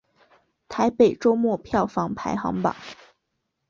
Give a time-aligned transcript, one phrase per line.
[0.67, 2.75] 台北周末票房排行榜